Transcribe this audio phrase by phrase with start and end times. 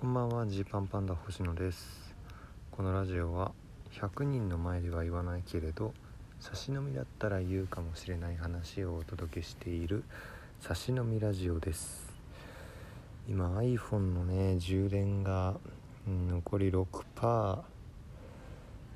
[0.00, 2.14] こんばんはジーパンパンダ星野です。
[2.70, 3.52] このラジオは
[3.92, 5.92] 100人の前では言わないけれど
[6.40, 10.04] 差し飲みだったら言うかもしれない話をお届けしている
[10.58, 12.14] 差し飲みラジオです。
[13.28, 15.56] 今 iPhone のね充電が、
[16.08, 17.58] 残り6%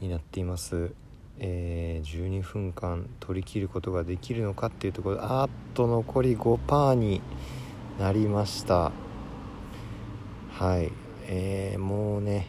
[0.00, 0.91] になっています。
[1.39, 7.21] えー、12分間取り切ることができるのかっていうところあっと残り5%に
[7.98, 9.04] なりました。
[10.55, 10.93] はい。
[11.27, 12.46] えー、もうね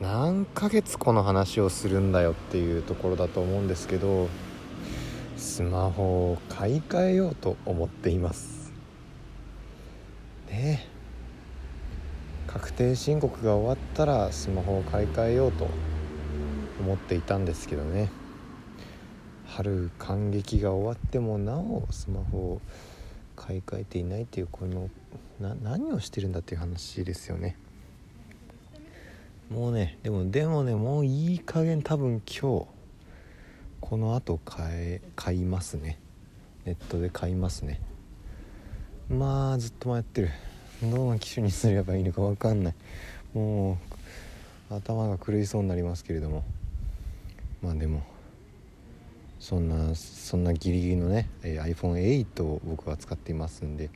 [0.00, 4.28] 何ヶ月この話をするんだよっていうところだと思うんですけど
[5.36, 8.72] スマホを買い替えようと思っています。
[10.48, 10.86] ね。
[12.46, 15.68] 確定申告が終わったらスマホを買い替えようと
[16.80, 18.10] 思っていたんですけどね。
[19.46, 22.60] 春感激が終わってもなおスマホを
[23.40, 24.90] 買い替えていないっていうこの
[25.40, 27.56] 何をしてるんだっていう話ですよね。
[29.50, 32.66] もうねでもでもねもういい加減多分今日
[33.80, 35.98] この後買買いますね。
[36.66, 37.80] ネットで買いますね。
[39.08, 40.30] まあずっと迷ってる。
[40.82, 42.74] どの機種にすればいいのか分かんない。
[43.32, 43.78] も
[44.70, 46.44] う頭が狂いそうになりますけれども。
[47.62, 48.02] まあでも
[49.40, 53.88] そんなそんなギリギリのね iPhone8 を僕は使っていますんで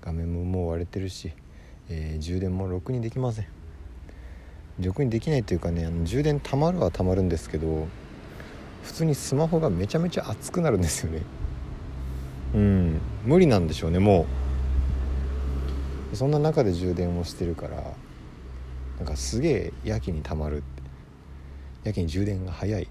[0.00, 1.32] 画面ももう割れてるし、
[1.88, 3.46] えー、充電もろくにできません。
[4.78, 7.88] ろくにできないというかねあの充電たまるはたまるんですけど
[8.84, 11.22] 普通にスマホがめちゃめちゃ熱くなるんですよね。
[12.54, 13.00] うん。
[13.24, 14.26] 無理なんでしょうねも
[16.12, 16.16] う。
[16.16, 17.82] そんな中で充電をしてるから
[18.98, 20.62] なんかすげえやけにたまる
[21.82, 22.88] やけに充電が早い。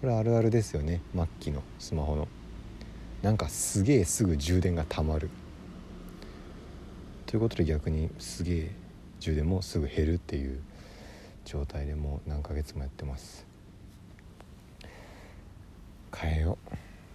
[0.00, 2.28] これあるあるですよね末期のスマホの。
[3.20, 5.28] なんかすげえすぐ充電がたまる。
[7.26, 8.70] ということで逆にすげえ
[9.18, 10.60] 充電もすぐ減るっていう
[11.44, 13.44] 状態でもう何ヶ月もやってます。
[16.16, 16.58] 変えよ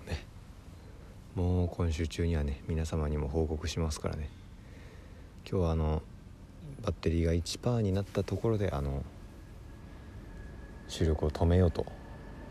[0.06, 0.10] う。
[0.10, 0.26] ね。
[1.36, 4.30] もう今週中にはね皆様にも報告しますからね。
[5.50, 6.02] 今日はあの
[6.82, 9.04] バッテリーが1%になったところであの
[10.90, 11.86] 収録を止めようと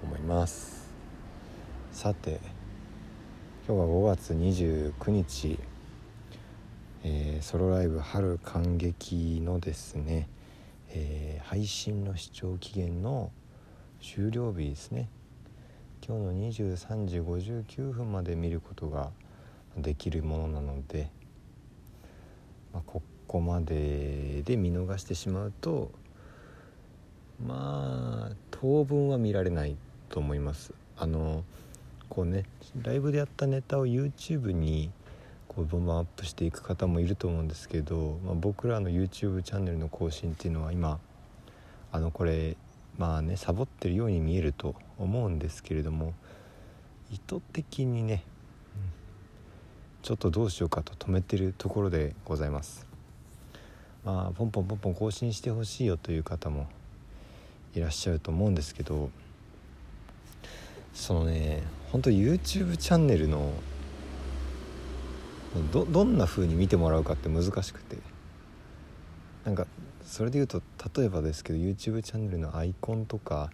[0.03, 0.91] 思います。
[1.93, 2.41] さて
[3.67, 5.59] 今日は5月29日、
[7.05, 10.29] えー、ソロライブ春感激のですね、
[10.89, 13.31] えー、配信の視聴期限の
[14.01, 15.09] 終了日ですね。
[16.05, 19.11] 今日の23時59分まで見ることが
[19.77, 21.11] できるものなので、
[22.73, 25.93] まあ、ここまでで見逃してしまうと
[27.47, 29.77] まあ当分は見られない
[30.13, 30.75] と思います。
[30.99, 31.43] あの
[32.11, 32.45] こうね
[32.83, 34.91] ライブでやったネタを YouTube に
[35.49, 41.01] こうボンバンアップしていく方もいると思うんですけど、まあ、僕らの YouTube チャンネルの更新っていうのは今
[41.91, 42.59] あのこれ
[42.99, 46.13] まあねサボってるように見えると思うんですけれども
[47.11, 48.23] 意図的にね、
[50.03, 52.87] ちょっとどうしようかと止めてるところでございます。
[54.05, 56.67] まあポンポンポンポン更新してほしいよという方も
[57.75, 59.11] いらっしゃると思うんですけど
[61.03, 63.53] そのね本当 YouTube チャンネルの
[65.73, 67.97] どどんな風に見てもらうかって難しくて。
[69.45, 69.67] なんか
[70.05, 70.63] それで言うと
[71.01, 73.51] 例えばですけど YouTube チャンネルのアイコンとか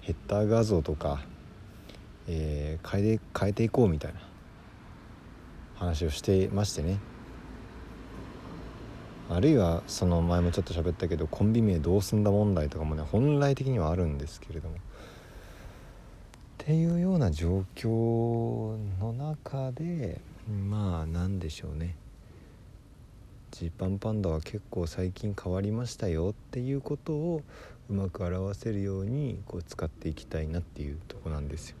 [0.00, 1.20] ヘッダー画像とか、
[2.26, 4.20] えー、変えて変えていこうみたいな
[5.74, 6.98] 話をしてましてね。
[9.28, 14.76] あるいはその前もちょっと喋ったけどコンビ名どうすんだ問題とかもね本来的にはあるんですけれども。
[16.66, 20.20] っていうような状況の中で
[20.68, 21.94] まあ何でしょうね。
[23.52, 27.42] ジーパンパンダは結構最近変わりましたよっていうことを
[27.88, 31.76] うまく表せるようにこう使っていきたいなっていうとこなんですよ。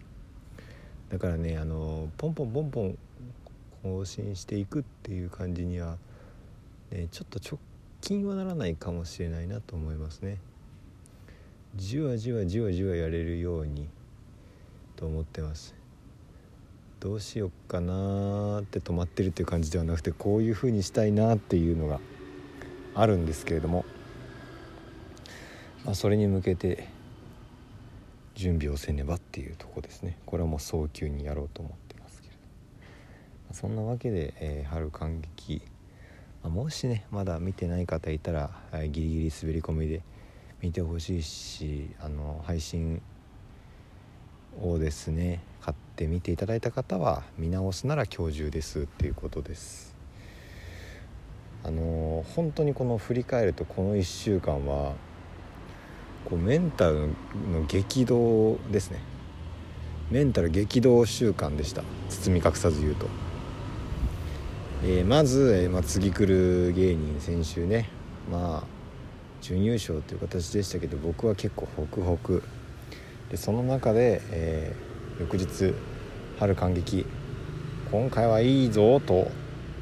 [1.08, 2.98] だからねあのポンポンポンポン
[3.82, 5.98] 更新していくっていう感じには
[6.92, 7.58] ね、ちょっと直
[8.00, 10.38] 近はならないかもしれないなと思いますね。
[11.74, 13.88] じわじわじわじわやれるように
[14.96, 15.74] と思ってます。
[16.98, 22.00] どうしよっかなって止まってるっていう感じではなくてこういう風にしたいなっていうのが
[22.94, 23.84] あるんですけれども、
[25.84, 26.88] まあ、それに向けて
[28.34, 30.18] 準備をせねばっていうとこですね。
[30.26, 32.34] これはもう早急にやろうと思ってますけれ
[33.48, 35.62] どそんなわけで、えー、春感激。
[36.42, 40.02] まもしねまだ見てない方いたらえギリギリ滑り込みで
[40.62, 43.02] 見てほしいしあの配信
[44.76, 45.40] をですね。
[45.60, 49.96] 買って見ていただいた方は見直すなら今日中ですっていうことです。
[51.64, 54.92] あの本当にこの振り返るとこの1週間は
[56.24, 57.08] こうメンタル
[57.50, 59.00] の激動ですね。
[60.12, 61.82] メンタル激動週間でした。
[62.10, 63.08] 包み隠さず言うと、
[64.84, 67.88] えー、まず、えー、まあ、次来る芸人先週ね。
[68.30, 68.64] まあ
[69.40, 72.44] 準優勝という形でしたけど僕は結構ホクホク。
[73.30, 75.74] でその中で、えー、翌日
[76.38, 77.06] 春感激
[77.90, 79.30] 今回はいいぞと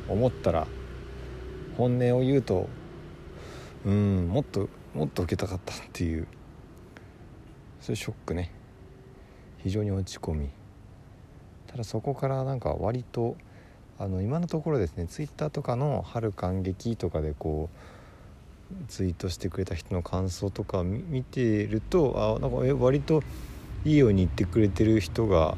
[0.08, 0.66] 思ったら
[1.76, 2.68] 本音を言うと
[3.84, 6.26] うんもっともっと受けたかったっていう
[7.80, 8.50] そういうショックね。
[9.58, 10.48] 非常に落ち込み。
[11.66, 13.36] ただそこからなんか割と
[13.98, 17.78] あの今のところですねツイッターとかの春感激とかでこう
[18.88, 23.22] ツイートしてくれた人の感想とか見てるとあなんか割と
[23.84, 25.56] いいように言ってくれてる人が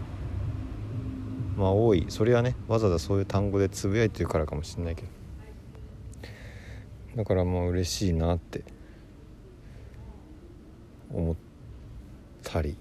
[1.57, 2.07] まあ多い。
[2.09, 5.09] それはねわざわざそういう単語でつぶやいてるからかもしれないけど。
[7.17, 8.63] だからまあ嬉しいなって
[11.13, 11.37] 思っ
[12.43, 12.77] たり。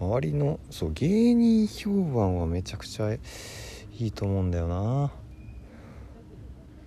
[0.00, 3.18] 周りのそう芸人評判はめちゃくちゃい
[3.98, 5.10] いと思うんだよな、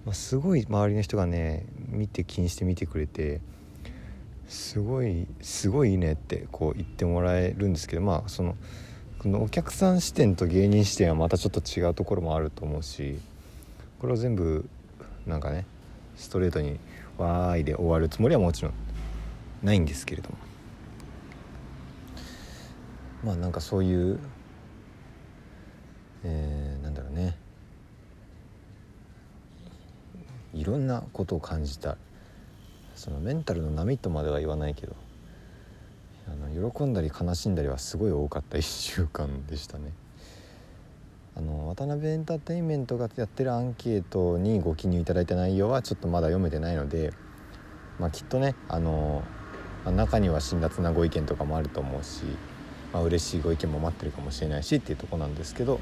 [0.05, 3.39] まあ、すごい周りの人がね見て気にして見てくれて
[4.47, 8.55] すごいすごいいいねってこう言ってもらえるんですけどまあその
[9.19, 13.19] このお客さん視点と芸人視点はまたちょっと違うところもあると思うし
[13.99, 14.67] これを全部
[15.27, 15.65] なんかね
[16.15, 16.79] ストレートに
[17.17, 18.73] 「わーい」で終わるつもりはもちろん
[19.61, 20.37] ないんですけれども。
[23.23, 24.19] まあなんかそういう、
[26.23, 27.37] えー、なんだろうね。
[30.53, 31.97] いろんなことを感じた。
[32.95, 34.95] そのメンタルの波とまでは言わないけど
[36.27, 39.91] あの喜んだり悲しんだりはすごい多かった1週間でしたね。
[41.35, 47.13] あの渡辺エンターテインメントがやってるアンケートにご記入いただいた内容はちょっとまだ読めてないので、
[47.99, 49.23] まあ、きっとねあの、
[49.85, 52.23] まあ、中には辛辣なご意見とかもあると思うし、
[52.93, 55.79] まあ嬉しいご意見も待ってるかもしれないしっていうとこなんですけど、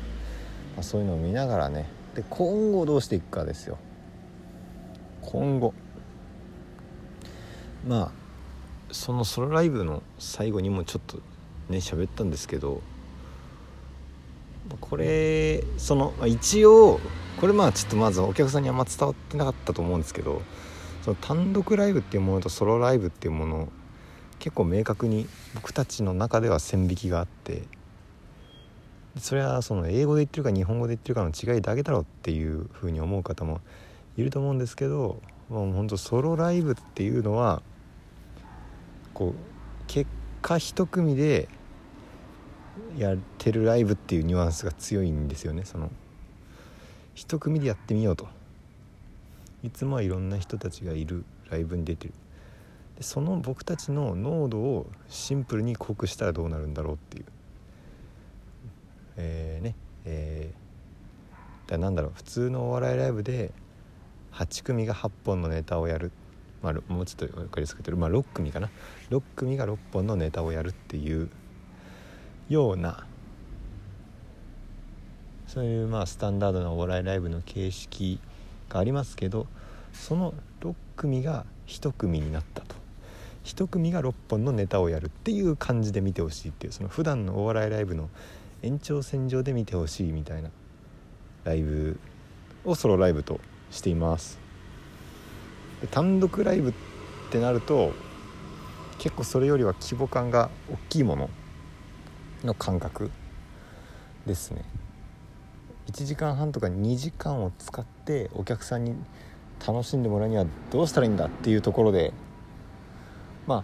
[0.75, 1.88] まあ、そういうのを見ながらね。
[2.16, 3.77] で今後どうしていくかですよ。
[5.21, 5.74] 今後。
[7.88, 8.12] まあ
[8.92, 11.18] そのソロライブの最後にもちょっと
[11.69, 12.81] ね喋ったんですけど
[14.81, 17.00] これその一応
[17.39, 20.42] これまあちょっとまずお客さんにあんま伝わってなかったと思うんですけど
[21.04, 23.69] その単独ライブっていうものとソロライブっていうもの
[24.39, 27.63] 結構明確に僕たちの中では線引きがあって
[29.18, 33.62] それはその英語で言ってるか日本語で言ってるかの違いだけだろうっていうふうに思う方も
[34.17, 37.61] いると思うんですけどもうほんとソロライブっていうのは
[39.13, 39.33] こう
[39.88, 40.09] 結
[40.41, 41.50] 果一組で
[42.97, 45.65] やってるライブっていうニュアンスが強いんですよね。
[45.65, 45.91] その
[47.15, 48.27] 一組でやってみようと。
[49.63, 52.13] いつもはいろんな人たちがいるライブに出てる。
[52.97, 57.25] でその僕たちの濃度をシンプルに濃くしたらどうなるんだろうっていう。
[59.17, 59.75] えー、ね
[60.06, 63.51] えー、だなんだろう普通のお笑いライブで
[64.33, 66.11] 8組が8本のネタをやる。
[66.61, 68.69] まあ、もうちょっと分かりやすく言ってる、まあ、6組かな。
[69.09, 71.29] 6組が6本のネタをやるっていう
[72.49, 73.05] ような
[75.49, 78.19] そういうまあスタンダードなお笑いライブの形式
[78.69, 79.47] がありますけど
[79.93, 82.75] その6組が1組になったと。
[83.45, 88.09] 1組が6本のネタをやるっていう感じで見てほしいっていうその普段のお笑いライブの
[88.61, 90.51] 延長線上で見てほしいみたいな
[91.45, 91.99] ライブ
[92.63, 93.39] をソロライブと
[93.71, 94.40] しています。
[95.92, 96.73] 単独ライブっ
[97.31, 97.94] てなると
[98.97, 101.30] 結構それよりは規模感が大きいもの
[102.44, 103.11] の感覚
[104.26, 104.64] ですね。
[105.88, 108.95] 1時間半とか2時間を使ってお客さんに
[109.66, 112.14] 楽しんでもらうにはどうしたらいいんだっていうところで
[113.47, 113.64] まあ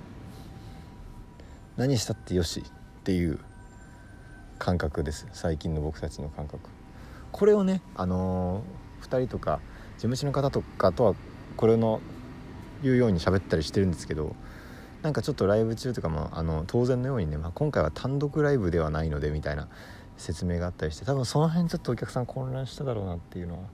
[1.78, 3.40] 何したってよしっていう
[4.58, 5.28] 感覚です。
[5.34, 6.70] 最近の僕たちの感覚。
[7.32, 9.60] これをねあのー、2人とか
[9.96, 11.16] 事務所の方とかとは
[11.58, 12.02] これの
[12.84, 14.36] 言うように喋ったりしてるんですけど
[15.02, 19.68] なんかちょっとライブ中とかもあの当然のようにね、まあ、今回は単独ライブではないのでみたいな
[20.18, 23.70] 説明があったりして多分その辺ちょっとお客さん混乱しただろうなっていうのは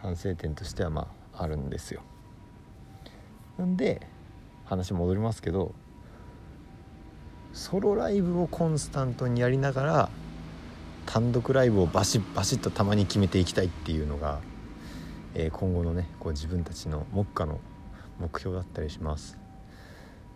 [0.00, 2.02] 反省点としてはまああるんですよ。
[3.60, 4.06] んで
[4.64, 5.74] 話戻りますけど
[7.52, 10.10] ソロライブをコンスタントにやりながら
[11.06, 14.40] 単独ライブをバシッバシッとたまに決めていきたいっていうのが、
[15.34, 17.60] え、今後のねこう自分たちの目下の
[18.18, 19.38] 目標だったりします。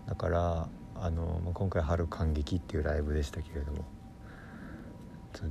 [0.06, 3.84] だからあのま今回「春感激」っていうライブでしたけれども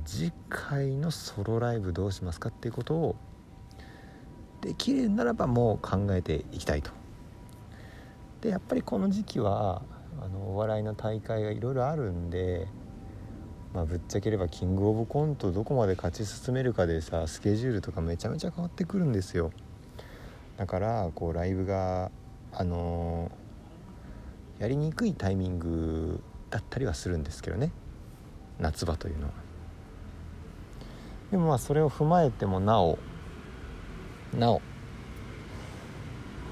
[0.04, 3.16] 次回のソロライブどうしますかっていうことを
[4.60, 6.90] できるならばもう考えていきたいと。
[8.40, 9.82] でやっぱりこの時期は
[10.20, 12.66] あのお笑いの大会がいろいろあるんで
[13.76, 19.52] まあ、ぶっちゃければキングオブコントどこまで勝ち進めるかでさスケジュールとかめちゃめちゃ変わってくるんですよ。
[20.56, 22.10] だからこうライブが
[22.54, 27.70] あのー、やりにくいタイミングだったりはするんですけどね。
[28.58, 29.32] 夏場というのは。
[31.30, 32.98] でもまあそれを踏まえてもなお
[34.34, 34.62] なお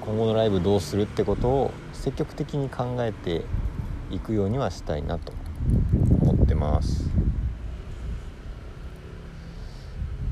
[0.01, 3.45] 今後のライブどうするってことを積極的に考えて
[4.11, 5.44] いくようにはしたいなと。
[6.21, 7.09] 思ってます。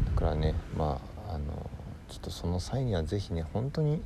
[0.05, 1.69] だからねまああの
[2.09, 4.01] ちょっとその際には是非ね本当に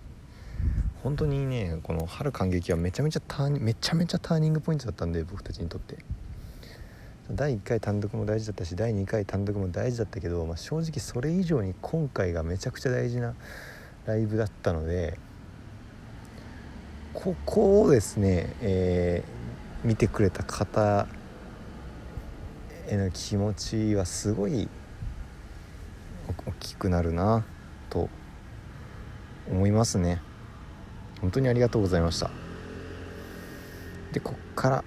[1.03, 5.97] 本当にねこの春感激はめちゃめちゃターめちゃめちゃターニングポイントだったんで僕たちにとって。
[7.29, 13.35] 第1回単独も大事だったし第2回単独も大事だったけど、まあ、正直それ以上に今回がめちゃくちゃ大事な
[14.05, 15.19] ライブだったので
[17.13, 21.07] ここをですね、えー、見てくれた方
[22.87, 24.69] への気持ちはすごい
[26.45, 27.45] 大きくなるな
[27.89, 28.09] と
[29.49, 30.21] 思いますね。
[31.21, 32.31] 本当にありがとうございました。
[34.13, 34.83] でこっから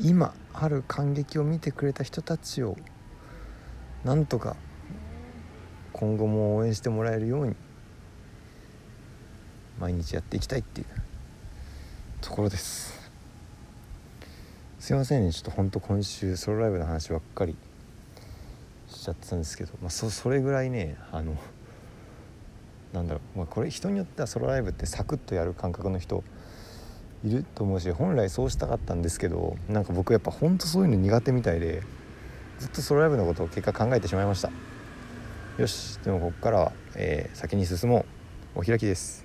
[0.00, 2.76] 今ある感激を見てくれた人たちを
[4.04, 4.56] なんとか
[5.92, 7.56] 今後も応援してもらえるように
[9.80, 10.86] 毎日やっていきたいっていう
[12.20, 12.93] ところです。
[14.84, 15.32] すいませんね。
[15.32, 17.56] ちょっとほんと今週ソロライブの話ばっかり
[18.86, 21.38] しちゃってたんですけど、まあ、そそれぐらいねあの
[22.92, 26.22] なんだろう、まあ、これ人によってはソロライブってサクッとやる感覚の人
[27.24, 31.82] いると思うし本来そうしたかったんですけどなんか僕やっぱほんとそういうの苦手みたいで
[32.58, 34.50] ずっとソロライブのことを結果考えてしまいました。
[35.56, 35.96] よし。
[36.04, 38.04] でもここからは、えー、先に進も
[38.54, 38.60] う。
[38.60, 39.22] お開きです。